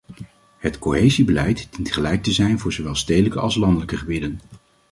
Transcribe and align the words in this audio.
Het 0.57 0.79
cohesiebeleid 0.79 1.67
dient 1.75 1.91
gelijk 1.91 2.23
te 2.23 2.31
zijn 2.31 2.59
voor 2.59 2.73
zowel 2.73 2.95
stedelijke 2.95 3.39
als 3.39 3.55
landelijke 3.55 3.97
gebieden. 3.97 4.39